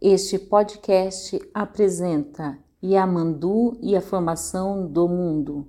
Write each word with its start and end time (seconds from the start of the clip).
Este 0.00 0.38
podcast 0.38 1.40
apresenta 1.52 2.56
Yamandu 2.80 3.76
e 3.82 3.96
a 3.96 4.00
formação 4.00 4.86
do 4.86 5.08
mundo. 5.08 5.66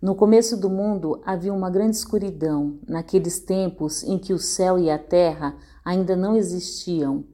No 0.00 0.14
começo 0.14 0.56
do 0.56 0.70
mundo 0.70 1.20
havia 1.26 1.52
uma 1.52 1.68
grande 1.68 1.96
escuridão, 1.96 2.78
naqueles 2.86 3.40
tempos 3.40 4.04
em 4.04 4.16
que 4.16 4.32
o 4.32 4.38
céu 4.38 4.78
e 4.78 4.88
a 4.88 4.96
terra 4.96 5.56
ainda 5.84 6.14
não 6.14 6.36
existiam. 6.36 7.24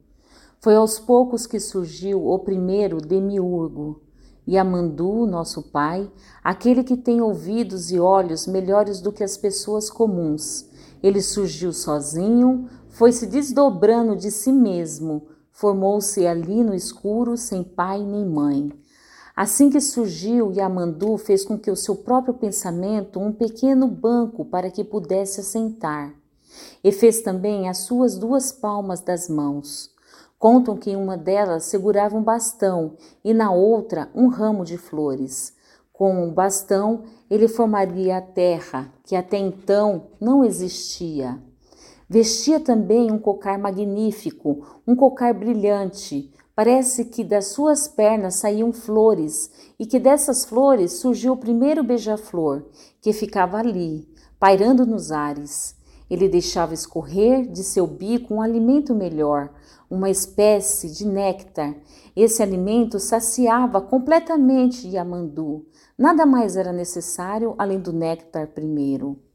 Foi 0.59 0.75
aos 0.75 0.97
poucos 0.97 1.45
que 1.45 1.59
surgiu 1.59 2.27
o 2.27 2.39
primeiro 2.39 2.99
demiurgo, 2.99 4.01
Yamandu, 4.47 5.27
nosso 5.27 5.61
pai, 5.61 6.11
aquele 6.43 6.83
que 6.83 6.97
tem 6.97 7.21
ouvidos 7.21 7.91
e 7.91 7.99
olhos 7.99 8.47
melhores 8.47 8.99
do 8.99 9.11
que 9.11 9.23
as 9.23 9.37
pessoas 9.37 9.91
comuns. 9.91 10.67
Ele 11.03 11.21
surgiu 11.21 11.71
sozinho, 11.71 12.67
foi 12.87 13.11
se 13.11 13.27
desdobrando 13.27 14.15
de 14.15 14.31
si 14.31 14.51
mesmo, 14.51 15.27
formou-se 15.59 16.25
ali 16.25 16.63
no 16.63 16.73
escuro, 16.73 17.35
sem 17.35 17.63
pai 17.63 18.01
nem 18.01 18.25
mãe. 18.25 18.71
Assim 19.35 19.69
que 19.69 19.81
surgiu, 19.81 20.53
Yamandu 20.53 21.17
fez 21.17 21.43
com 21.43 21.59
que 21.59 21.69
o 21.69 21.75
seu 21.75 21.97
próprio 21.97 22.33
pensamento 22.33 23.19
um 23.19 23.33
pequeno 23.33 23.85
banco 23.85 24.45
para 24.45 24.71
que 24.71 24.85
pudesse 24.85 25.41
assentar. 25.41 26.13
E 26.81 26.93
fez 26.93 27.21
também 27.21 27.67
as 27.67 27.79
suas 27.79 28.17
duas 28.17 28.53
palmas 28.53 29.01
das 29.01 29.27
mãos. 29.27 29.91
Contam 30.37 30.77
que 30.77 30.91
em 30.91 30.95
uma 30.95 31.17
delas 31.17 31.65
segurava 31.65 32.15
um 32.15 32.23
bastão 32.23 32.93
e 33.21 33.33
na 33.33 33.51
outra 33.51 34.09
um 34.15 34.27
ramo 34.27 34.63
de 34.63 34.77
flores. 34.77 35.53
Com 35.91 36.25
o 36.25 36.31
bastão, 36.31 37.03
ele 37.29 37.49
formaria 37.49 38.15
a 38.15 38.21
terra, 38.21 38.89
que 39.03 39.13
até 39.13 39.37
então 39.37 40.03
não 40.21 40.45
existia. 40.45 41.37
Vestia 42.11 42.59
também 42.59 43.11
um 43.11 43.19
cocar 43.19 43.59
magnífico, 43.59 44.81
um 44.87 44.95
cocar 44.95 45.31
brilhante. 45.31 46.33
Parece 46.55 47.05
que 47.05 47.23
das 47.23 47.49
suas 47.49 47.87
pernas 47.87 48.37
saíam 48.37 48.73
flores 48.73 49.51
e 49.77 49.85
que 49.85 49.99
dessas 49.99 50.43
flores 50.43 50.93
surgiu 50.93 51.33
o 51.33 51.37
primeiro 51.37 51.83
beija-flor, 51.83 52.65
que 52.99 53.13
ficava 53.13 53.59
ali, 53.59 54.07
pairando 54.39 54.87
nos 54.87 55.11
ares. 55.11 55.75
Ele 56.09 56.27
deixava 56.27 56.73
escorrer 56.73 57.45
de 57.45 57.63
seu 57.63 57.85
bico 57.85 58.33
um 58.33 58.41
alimento 58.41 58.95
melhor, 58.95 59.53
uma 59.87 60.09
espécie 60.09 60.89
de 60.89 61.05
néctar. 61.05 61.75
Esse 62.15 62.41
alimento 62.41 62.99
saciava 62.99 63.79
completamente 63.79 64.87
Yamandu. 64.87 65.67
Nada 65.95 66.25
mais 66.25 66.57
era 66.57 66.73
necessário 66.73 67.53
além 67.55 67.79
do 67.79 67.93
néctar 67.93 68.47
primeiro. 68.47 69.28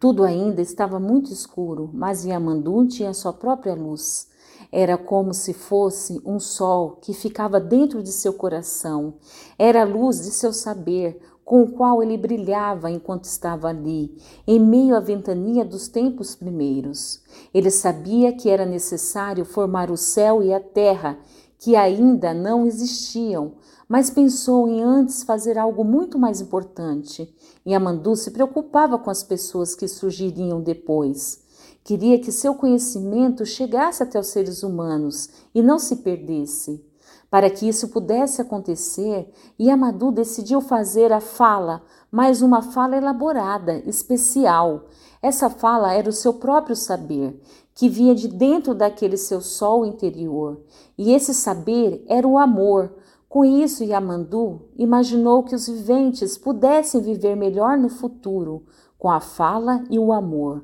Tudo 0.00 0.24
ainda 0.24 0.62
estava 0.62 0.98
muito 0.98 1.30
escuro, 1.30 1.90
mas 1.92 2.24
Yamandu 2.24 2.86
tinha 2.86 3.12
sua 3.12 3.34
própria 3.34 3.74
luz. 3.74 4.28
Era 4.72 4.96
como 4.96 5.34
se 5.34 5.52
fosse 5.52 6.18
um 6.24 6.40
sol 6.40 6.96
que 7.02 7.12
ficava 7.12 7.60
dentro 7.60 8.02
de 8.02 8.10
seu 8.10 8.32
coração. 8.32 9.14
Era 9.58 9.82
a 9.82 9.84
luz 9.84 10.22
de 10.22 10.30
seu 10.30 10.54
saber, 10.54 11.20
com 11.44 11.64
o 11.64 11.72
qual 11.72 12.02
ele 12.02 12.16
brilhava 12.16 12.90
enquanto 12.90 13.24
estava 13.24 13.68
ali, 13.68 14.16
em 14.46 14.58
meio 14.58 14.96
à 14.96 15.00
ventania 15.00 15.66
dos 15.66 15.86
tempos 15.86 16.34
primeiros. 16.34 17.22
Ele 17.52 17.70
sabia 17.70 18.32
que 18.32 18.48
era 18.48 18.64
necessário 18.64 19.44
formar 19.44 19.90
o 19.90 19.98
céu 19.98 20.42
e 20.42 20.54
a 20.54 20.60
terra, 20.60 21.18
que 21.60 21.76
ainda 21.76 22.32
não 22.32 22.66
existiam, 22.66 23.52
mas 23.86 24.08
pensou 24.08 24.66
em 24.66 24.82
antes 24.82 25.22
fazer 25.22 25.58
algo 25.58 25.84
muito 25.84 26.18
mais 26.18 26.40
importante. 26.40 27.32
E 27.66 27.74
Amandu 27.74 28.16
se 28.16 28.30
preocupava 28.30 28.98
com 28.98 29.10
as 29.10 29.22
pessoas 29.22 29.74
que 29.74 29.86
surgiriam 29.86 30.62
depois. 30.62 31.42
Queria 31.84 32.18
que 32.18 32.32
seu 32.32 32.54
conhecimento 32.54 33.44
chegasse 33.44 34.02
até 34.02 34.18
os 34.18 34.28
seres 34.28 34.62
humanos 34.62 35.28
e 35.54 35.62
não 35.62 35.78
se 35.78 35.96
perdesse. 35.96 36.82
Para 37.30 37.50
que 37.50 37.68
isso 37.68 37.88
pudesse 37.88 38.40
acontecer, 38.40 39.30
Yamadou 39.60 40.10
decidiu 40.10 40.60
fazer 40.60 41.12
a 41.12 41.20
fala, 41.20 41.82
mas 42.10 42.42
uma 42.42 42.62
fala 42.62 42.96
elaborada, 42.96 43.82
especial. 43.86 44.86
Essa 45.22 45.50
fala 45.50 45.92
era 45.92 46.08
o 46.08 46.12
seu 46.12 46.34
próprio 46.34 46.74
saber, 46.74 47.40
que 47.80 47.88
vinha 47.88 48.14
de 48.14 48.28
dentro 48.28 48.74
daquele 48.74 49.16
seu 49.16 49.40
sol 49.40 49.86
interior. 49.86 50.60
E 50.98 51.14
esse 51.14 51.32
saber 51.32 52.04
era 52.06 52.28
o 52.28 52.36
amor. 52.36 52.92
Com 53.26 53.42
isso, 53.42 53.82
Yamandu 53.82 54.68
imaginou 54.76 55.42
que 55.42 55.54
os 55.54 55.66
viventes 55.66 56.36
pudessem 56.36 57.00
viver 57.00 57.34
melhor 57.34 57.78
no 57.78 57.88
futuro, 57.88 58.66
com 58.98 59.10
a 59.10 59.18
fala 59.18 59.82
e 59.88 59.98
o 59.98 60.12
amor. 60.12 60.62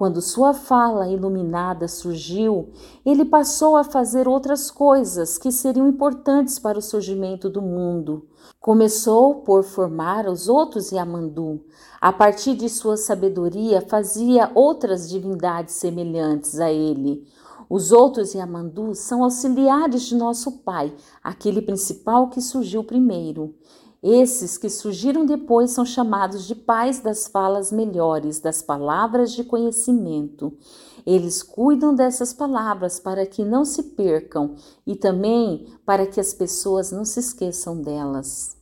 Quando 0.00 0.22
sua 0.22 0.54
fala 0.54 1.10
iluminada 1.10 1.86
surgiu, 1.86 2.70
ele 3.04 3.22
passou 3.22 3.76
a 3.76 3.84
fazer 3.84 4.26
outras 4.26 4.70
coisas 4.70 5.36
que 5.36 5.52
seriam 5.52 5.86
importantes 5.86 6.58
para 6.58 6.78
o 6.78 6.80
surgimento 6.80 7.50
do 7.50 7.60
mundo. 7.60 8.26
Começou 8.58 9.42
por 9.42 9.62
formar 9.62 10.26
os 10.26 10.48
outros 10.48 10.90
Yamandu. 10.90 11.62
A 12.00 12.10
partir 12.10 12.54
de 12.54 12.66
sua 12.70 12.96
sabedoria, 12.96 13.82
fazia 13.82 14.50
outras 14.54 15.06
divindades 15.06 15.74
semelhantes 15.74 16.58
a 16.58 16.72
ele. 16.72 17.22
Os 17.70 17.92
outros 17.92 18.34
Yamandu 18.34 18.96
são 18.96 19.22
auxiliares 19.22 20.02
de 20.02 20.16
nosso 20.16 20.58
pai, 20.58 20.92
aquele 21.22 21.62
principal 21.62 22.28
que 22.28 22.40
surgiu 22.40 22.82
primeiro. 22.82 23.54
Esses 24.02 24.58
que 24.58 24.68
surgiram 24.68 25.24
depois 25.24 25.70
são 25.70 25.84
chamados 25.84 26.48
de 26.48 26.56
pais 26.56 26.98
das 26.98 27.28
falas 27.28 27.70
melhores, 27.70 28.40
das 28.40 28.60
palavras 28.60 29.30
de 29.30 29.44
conhecimento. 29.44 30.52
Eles 31.06 31.44
cuidam 31.44 31.94
dessas 31.94 32.32
palavras 32.32 32.98
para 32.98 33.24
que 33.24 33.44
não 33.44 33.64
se 33.64 33.84
percam 33.94 34.56
e 34.84 34.96
também 34.96 35.68
para 35.86 36.06
que 36.06 36.18
as 36.18 36.34
pessoas 36.34 36.90
não 36.90 37.04
se 37.04 37.20
esqueçam 37.20 37.80
delas. 37.80 38.56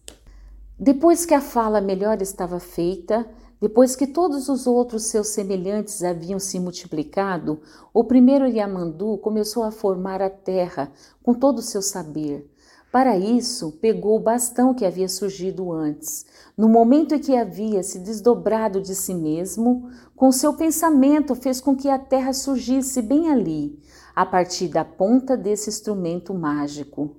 Depois 0.78 1.24
que 1.24 1.34
a 1.34 1.40
fala 1.40 1.80
melhor 1.80 2.20
estava 2.20 2.60
feita, 2.60 3.26
depois 3.60 3.96
que 3.96 4.06
todos 4.06 4.48
os 4.48 4.66
outros 4.66 5.04
seus 5.04 5.28
semelhantes 5.28 6.02
haviam 6.04 6.38
se 6.38 6.60
multiplicado, 6.60 7.60
o 7.92 8.04
primeiro 8.04 8.46
Yamandu 8.46 9.18
começou 9.18 9.64
a 9.64 9.70
formar 9.70 10.22
a 10.22 10.30
terra 10.30 10.92
com 11.22 11.34
todo 11.34 11.58
o 11.58 11.62
seu 11.62 11.82
saber. 11.82 12.48
Para 12.90 13.18
isso, 13.18 13.72
pegou 13.82 14.16
o 14.16 14.22
bastão 14.22 14.72
que 14.72 14.86
havia 14.86 15.08
surgido 15.08 15.72
antes, 15.72 16.24
no 16.56 16.68
momento 16.68 17.14
em 17.14 17.18
que 17.18 17.36
havia 17.36 17.82
se 17.82 17.98
desdobrado 17.98 18.80
de 18.80 18.94
si 18.94 19.12
mesmo, 19.12 19.90
com 20.16 20.32
seu 20.32 20.54
pensamento 20.54 21.34
fez 21.34 21.60
com 21.60 21.76
que 21.76 21.88
a 21.88 21.98
terra 21.98 22.32
surgisse 22.32 23.02
bem 23.02 23.30
ali, 23.30 23.78
a 24.16 24.24
partir 24.24 24.68
da 24.68 24.84
ponta 24.84 25.36
desse 25.36 25.68
instrumento 25.68 26.32
mágico. 26.32 27.14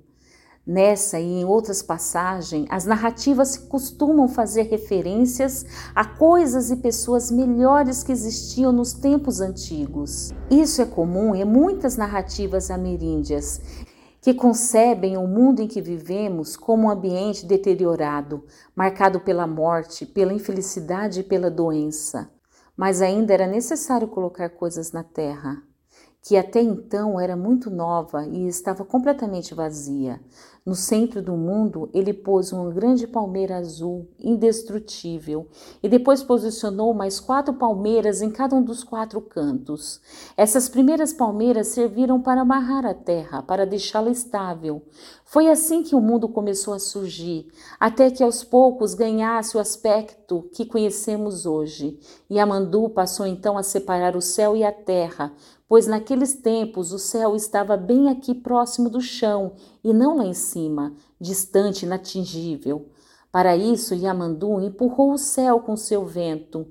Nessa 0.72 1.20
e 1.20 1.42
em 1.42 1.46
outras 1.46 1.82
passagens, 1.82 2.68
as 2.70 2.86
narrativas 2.86 3.58
costumam 3.58 4.28
fazer 4.28 4.68
referências 4.68 5.66
a 5.96 6.06
coisas 6.06 6.70
e 6.70 6.76
pessoas 6.76 7.32
melhores 7.32 8.04
que 8.04 8.12
existiam 8.12 8.72
nos 8.72 8.94
tempos 8.94 9.42
antigos. 9.42 10.32
Isso 10.48 10.80
é 10.80 10.86
comum 10.86 11.34
em 11.34 11.44
muitas 11.44 11.98
narrativas 11.98 12.70
ameríndias 12.70 13.60
que 14.22 14.32
concebem 14.32 15.18
o 15.18 15.26
mundo 15.26 15.60
em 15.60 15.68
que 15.68 15.82
vivemos 15.82 16.56
como 16.56 16.86
um 16.86 16.92
ambiente 16.92 17.48
deteriorado, 17.48 18.46
marcado 18.76 19.20
pela 19.22 19.48
morte, 19.48 20.06
pela 20.06 20.32
infelicidade 20.32 21.22
e 21.22 21.24
pela 21.24 21.50
doença. 21.50 22.30
Mas 22.78 23.02
ainda 23.02 23.34
era 23.34 23.48
necessário 23.48 24.08
colocar 24.08 24.50
coisas 24.50 24.92
na 24.92 25.02
terra, 25.04 25.64
que 26.22 26.38
até 26.38 26.62
então 26.62 27.20
era 27.20 27.36
muito 27.36 27.70
nova 27.70 28.26
e 28.28 28.48
estava 28.48 28.84
completamente 28.84 29.56
vazia. 29.56 30.20
No 30.66 30.76
centro 30.76 31.22
do 31.22 31.34
mundo, 31.34 31.90
ele 31.94 32.14
pôs 32.14 32.52
uma 32.52 32.70
grande 32.70 33.08
palmeira 33.08 33.58
azul, 33.58 34.08
indestrutível, 34.20 35.48
e 35.82 35.88
depois 35.88 36.22
posicionou 36.22 36.94
mais 36.94 37.20
quatro 37.20 37.54
palmeiras 37.54 38.22
em 38.22 38.30
cada 38.30 38.56
um 38.56 38.62
dos 38.62 38.84
quatro 38.84 39.22
cantos. 39.22 40.02
Essas 40.36 40.68
primeiras 40.68 41.14
palmeiras 41.14 41.68
serviram 41.68 42.22
para 42.22 42.42
amarrar 42.42 42.86
a 42.86 42.94
terra, 42.94 43.42
para 43.42 43.66
deixá-la 43.66 44.12
estável. 44.12 44.84
Foi 45.24 45.48
assim 45.48 45.84
que 45.84 45.96
o 45.96 46.02
mundo 46.02 46.28
começou 46.28 46.74
a 46.74 46.80
surgir, 46.80 47.48
até 47.80 48.10
que 48.10 48.24
aos 48.24 48.44
poucos 48.44 48.94
ganhasse 48.94 49.56
o 49.56 49.60
aspecto 49.60 50.50
que 50.52 50.66
conhecemos 50.66 51.46
hoje. 51.46 52.00
E 52.30 52.40
Amandu 52.40 52.90
passou 52.90 53.26
então 53.26 53.58
a 53.58 53.64
separar 53.64 54.16
o 54.16 54.22
céu 54.22 54.56
e 54.56 54.64
a 54.64 54.72
terra, 54.72 55.32
pois 55.68 55.86
naqueles 55.86 56.34
tempos 56.34 56.92
o 56.92 56.98
céu 56.98 57.36
estava 57.36 57.78
bem 57.78 58.10
aqui 58.10 58.34
próximo 58.34 58.90
do 58.90 59.00
chão 59.00 59.54
e 59.84 59.94
não 59.94 60.18
lá 60.18 60.26
em 60.26 60.34
cima, 60.34 60.49
distante, 61.20 61.86
inatingível. 61.86 62.90
Para 63.32 63.56
isso, 63.56 63.94
Yamandu 63.94 64.60
empurrou 64.62 65.14
o 65.14 65.18
céu 65.18 65.60
com 65.60 65.76
seu 65.76 66.06
vento. 66.06 66.68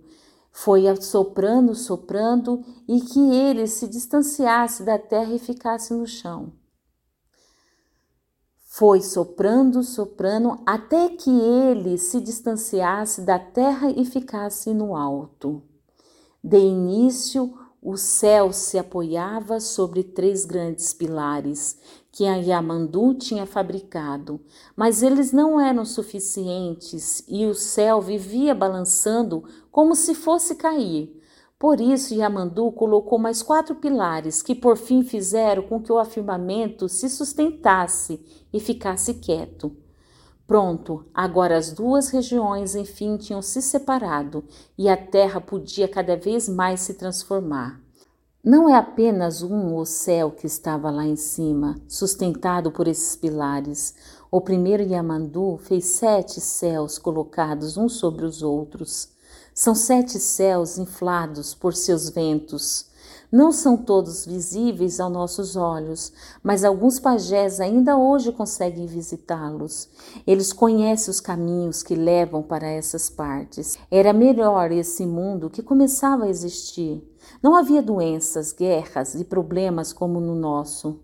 Foi 0.50 0.82
soprando, 0.96 1.74
soprando 1.74 2.64
e 2.88 3.00
que 3.00 3.20
ele 3.32 3.66
se 3.66 3.86
distanciasse 3.86 4.82
da 4.82 4.98
terra 4.98 5.32
e 5.34 5.38
ficasse 5.38 5.94
no 5.94 6.06
chão. 6.06 6.52
Foi 8.64 9.00
soprando, 9.00 9.82
soprando, 9.82 10.60
até 10.64 11.08
que 11.08 11.30
ele 11.30 11.98
se 11.98 12.20
distanciasse 12.20 13.22
da 13.22 13.38
terra 13.38 13.90
e 13.90 14.04
ficasse 14.04 14.72
no 14.72 14.94
alto. 14.94 15.62
De 16.42 16.58
início, 16.58 17.52
o 17.82 17.96
céu 17.96 18.52
se 18.52 18.76
apoiava 18.76 19.60
sobre 19.60 20.02
três 20.02 20.44
grandes 20.44 20.92
pilares 20.92 21.78
que 22.10 22.26
a 22.26 22.34
Yamandu 22.34 23.14
tinha 23.14 23.46
fabricado, 23.46 24.40
mas 24.74 25.02
eles 25.02 25.32
não 25.32 25.60
eram 25.60 25.84
suficientes 25.84 27.22
e 27.28 27.46
o 27.46 27.54
céu 27.54 28.00
vivia 28.00 28.54
balançando 28.54 29.44
como 29.70 29.94
se 29.94 30.14
fosse 30.14 30.56
cair. 30.56 31.16
Por 31.58 31.80
isso, 31.80 32.14
Yamandu 32.14 32.70
colocou 32.72 33.18
mais 33.18 33.42
quatro 33.42 33.74
pilares 33.76 34.42
que 34.42 34.54
por 34.54 34.76
fim 34.76 35.02
fizeram 35.02 35.62
com 35.62 35.80
que 35.80 35.92
o 35.92 35.98
afirmamento 35.98 36.88
se 36.88 37.08
sustentasse 37.08 38.20
e 38.52 38.60
ficasse 38.60 39.14
quieto. 39.14 39.76
Pronto, 40.48 41.04
agora 41.12 41.58
as 41.58 41.72
duas 41.72 42.08
regiões 42.08 42.74
enfim 42.74 43.18
tinham 43.18 43.42
se 43.42 43.60
separado 43.60 44.42
e 44.78 44.88
a 44.88 44.96
terra 44.96 45.42
podia 45.42 45.86
cada 45.86 46.16
vez 46.16 46.48
mais 46.48 46.80
se 46.80 46.94
transformar. 46.94 47.78
Não 48.42 48.66
é 48.66 48.74
apenas 48.74 49.42
um 49.42 49.76
o 49.76 49.84
céu 49.84 50.30
que 50.30 50.46
estava 50.46 50.90
lá 50.90 51.04
em 51.04 51.16
cima, 51.16 51.78
sustentado 51.86 52.72
por 52.72 52.88
esses 52.88 53.14
pilares. 53.14 53.94
O 54.30 54.40
primeiro 54.40 54.82
Yamandu 54.82 55.58
fez 55.58 55.84
sete 55.84 56.40
céus 56.40 56.96
colocados 56.96 57.76
uns 57.76 57.96
sobre 57.96 58.24
os 58.24 58.42
outros. 58.42 59.10
São 59.52 59.74
sete 59.74 60.18
céus 60.18 60.78
inflados 60.78 61.54
por 61.54 61.74
seus 61.74 62.08
ventos. 62.08 62.87
Não 63.30 63.52
são 63.52 63.76
todos 63.76 64.24
visíveis 64.24 64.98
aos 64.98 65.12
nossos 65.12 65.54
olhos, 65.54 66.14
mas 66.42 66.64
alguns 66.64 66.98
pajés 66.98 67.60
ainda 67.60 67.94
hoje 67.94 68.32
conseguem 68.32 68.86
visitá-los. 68.86 69.86
Eles 70.26 70.50
conhecem 70.50 71.10
os 71.10 71.20
caminhos 71.20 71.82
que 71.82 71.94
levam 71.94 72.42
para 72.42 72.66
essas 72.66 73.10
partes. 73.10 73.76
Era 73.90 74.14
melhor 74.14 74.72
esse 74.72 75.04
mundo 75.04 75.50
que 75.50 75.62
começava 75.62 76.24
a 76.24 76.30
existir. 76.30 77.06
Não 77.42 77.54
havia 77.54 77.82
doenças, 77.82 78.50
guerras 78.50 79.14
e 79.14 79.22
problemas 79.24 79.92
como 79.92 80.20
no 80.20 80.34
nosso. 80.34 80.98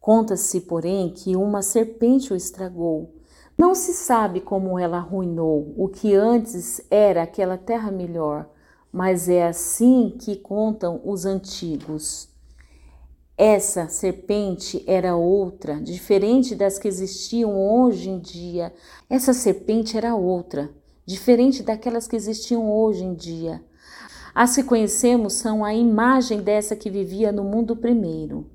Conta-se, 0.00 0.62
porém, 0.62 1.10
que 1.10 1.36
uma 1.36 1.60
serpente 1.60 2.32
o 2.32 2.36
estragou. 2.36 3.14
Não 3.58 3.74
se 3.74 3.92
sabe 3.92 4.40
como 4.40 4.78
ela 4.78 4.96
arruinou 4.96 5.74
o 5.76 5.86
que 5.86 6.14
antes 6.14 6.80
era 6.90 7.24
aquela 7.24 7.58
terra 7.58 7.90
melhor 7.90 8.48
mas 8.92 9.28
é 9.28 9.46
assim 9.46 10.14
que 10.18 10.36
contam 10.36 11.00
os 11.04 11.24
antigos. 11.24 12.28
Essa 13.36 13.88
serpente 13.88 14.82
era 14.86 15.14
outra, 15.14 15.80
diferente 15.80 16.56
das 16.56 16.78
que 16.78 16.88
existiam 16.88 17.56
hoje 17.56 18.10
em 18.10 18.18
dia. 18.18 18.72
Essa 19.08 19.32
serpente 19.32 19.96
era 19.96 20.16
outra, 20.16 20.70
diferente 21.06 21.62
daquelas 21.62 22.08
que 22.08 22.16
existiam 22.16 22.68
hoje 22.70 23.04
em 23.04 23.14
dia. 23.14 23.62
As 24.34 24.54
que 24.54 24.62
conhecemos 24.62 25.34
são 25.34 25.64
a 25.64 25.72
imagem 25.72 26.40
dessa 26.40 26.74
que 26.74 26.90
vivia 26.90 27.30
no 27.30 27.44
mundo 27.44 27.76
primeiro. 27.76 28.46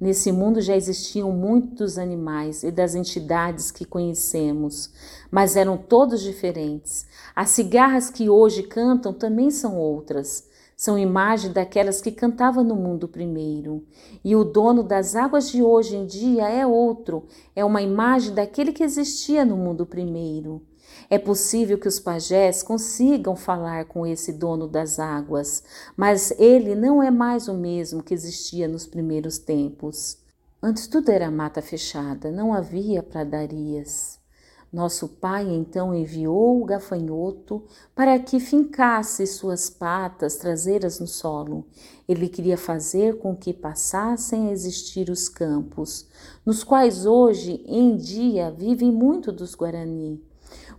Nesse 0.00 0.30
mundo 0.30 0.60
já 0.60 0.76
existiam 0.76 1.32
muitos 1.32 1.98
animais 1.98 2.62
e 2.62 2.70
das 2.70 2.94
entidades 2.94 3.72
que 3.72 3.84
conhecemos, 3.84 4.90
mas 5.28 5.56
eram 5.56 5.76
todos 5.76 6.22
diferentes. 6.22 7.04
As 7.34 7.50
cigarras 7.50 8.08
que 8.08 8.30
hoje 8.30 8.62
cantam 8.62 9.12
também 9.12 9.50
são 9.50 9.76
outras. 9.76 10.46
São 10.76 10.96
imagem 10.96 11.50
daquelas 11.50 12.00
que 12.00 12.12
cantavam 12.12 12.62
no 12.62 12.76
mundo 12.76 13.08
primeiro. 13.08 13.84
E 14.24 14.36
o 14.36 14.44
dono 14.44 14.84
das 14.84 15.16
águas 15.16 15.50
de 15.50 15.60
hoje 15.60 15.96
em 15.96 16.06
dia 16.06 16.48
é 16.48 16.64
outro, 16.64 17.26
é 17.56 17.64
uma 17.64 17.82
imagem 17.82 18.32
daquele 18.32 18.72
que 18.72 18.84
existia 18.84 19.44
no 19.44 19.56
mundo 19.56 19.84
primeiro. 19.84 20.62
É 21.10 21.18
possível 21.18 21.78
que 21.78 21.88
os 21.88 21.98
pajés 21.98 22.62
consigam 22.62 23.34
falar 23.34 23.86
com 23.86 24.06
esse 24.06 24.30
dono 24.30 24.68
das 24.68 24.98
águas, 24.98 25.62
mas 25.96 26.32
ele 26.32 26.74
não 26.74 27.02
é 27.02 27.10
mais 27.10 27.48
o 27.48 27.54
mesmo 27.54 28.02
que 28.02 28.12
existia 28.12 28.68
nos 28.68 28.86
primeiros 28.86 29.38
tempos. 29.38 30.18
Antes 30.62 30.86
tudo 30.86 31.10
era 31.10 31.30
mata 31.30 31.62
fechada, 31.62 32.30
não 32.30 32.52
havia 32.52 33.02
pradarias. 33.02 34.18
Nosso 34.70 35.08
pai 35.08 35.48
então 35.48 35.94
enviou 35.94 36.60
o 36.60 36.64
gafanhoto 36.66 37.64
para 37.94 38.18
que 38.18 38.38
fincasse 38.38 39.26
suas 39.26 39.70
patas 39.70 40.36
traseiras 40.36 41.00
no 41.00 41.06
solo. 41.06 41.64
Ele 42.06 42.28
queria 42.28 42.58
fazer 42.58 43.16
com 43.16 43.34
que 43.34 43.54
passassem 43.54 44.48
a 44.48 44.52
existir 44.52 45.08
os 45.08 45.26
campos, 45.26 46.06
nos 46.44 46.62
quais 46.62 47.06
hoje 47.06 47.64
em 47.66 47.96
dia 47.96 48.50
vivem 48.50 48.92
muito 48.92 49.32
dos 49.32 49.54
Guarani. 49.54 50.27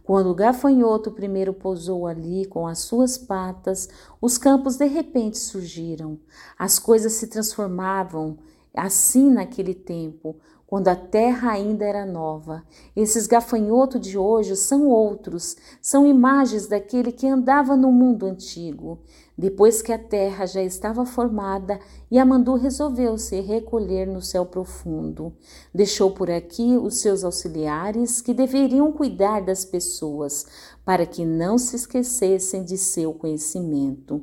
Quando 0.03 0.29
o 0.29 0.35
gafanhoto 0.35 1.11
primeiro 1.11 1.53
pousou 1.53 2.07
ali 2.07 2.45
com 2.45 2.65
as 2.65 2.79
suas 2.79 3.17
patas, 3.17 3.89
os 4.21 4.37
campos 4.37 4.75
de 4.75 4.85
repente 4.87 5.37
surgiram. 5.37 6.19
As 6.57 6.79
coisas 6.79 7.13
se 7.13 7.27
transformavam 7.27 8.37
assim 8.73 9.29
naquele 9.29 9.73
tempo, 9.73 10.37
quando 10.69 10.87
a 10.87 10.95
terra 10.95 11.53
ainda 11.53 11.83
era 11.83 12.05
nova. 12.05 12.63
Esses 12.95 13.25
gafanhotos 13.25 13.99
de 14.01 14.19
hoje 14.19 14.55
são 14.55 14.87
outros, 14.87 15.57
são 15.81 16.05
imagens 16.05 16.67
daquele 16.67 17.11
que 17.11 17.25
andava 17.25 17.75
no 17.75 17.91
mundo 17.91 18.27
antigo. 18.27 18.99
Depois 19.35 19.81
que 19.81 19.91
a 19.91 19.97
terra 19.97 20.45
já 20.45 20.61
estava 20.61 21.07
formada, 21.07 21.79
Yamandu 22.13 22.53
resolveu 22.53 23.17
se 23.17 23.39
recolher 23.39 24.05
no 24.05 24.21
céu 24.21 24.45
profundo. 24.45 25.33
Deixou 25.73 26.11
por 26.11 26.29
aqui 26.29 26.77
os 26.77 26.99
seus 26.99 27.23
auxiliares 27.23 28.21
que 28.21 28.31
deveriam 28.31 28.91
cuidar 28.91 29.41
das 29.41 29.65
pessoas, 29.65 30.45
para 30.85 31.03
que 31.03 31.25
não 31.25 31.57
se 31.57 31.77
esquecessem 31.77 32.63
de 32.63 32.77
seu 32.77 33.11
conhecimento. 33.11 34.21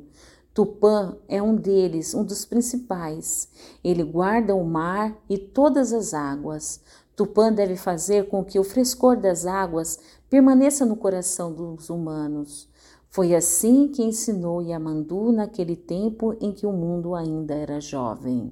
Tupã 0.57 1.15
é 1.29 1.43
um 1.43 1.55
deles, 1.55 2.15
um 2.15 2.25
dos 2.25 2.47
principais. 2.47 3.47
Ele 3.85 4.03
guarda 4.03 4.55
o 4.55 4.65
mar 4.65 5.15
e 5.29 5.37
todas 5.37 5.93
as 5.93 6.15
águas. 6.15 6.81
Tupã 7.15 7.53
deve 7.53 7.77
fazer 7.77 8.31
com 8.31 8.43
que 8.43 8.59
o 8.59 8.65
frescor 8.65 9.19
das 9.19 9.45
águas 9.45 9.99
permaneça 10.31 10.87
no 10.87 10.97
coração 10.97 11.53
dos 11.53 11.91
humanos. 11.91 12.71
Foi 13.11 13.35
assim 13.35 13.89
que 13.89 14.03
ensinou 14.03 14.63
Yamandu 14.63 15.31
naquele 15.31 15.77
tempo 15.77 16.35
em 16.41 16.51
que 16.53 16.65
o 16.65 16.73
mundo 16.73 17.15
ainda 17.15 17.53
era 17.53 17.79
jovem. 17.79 18.51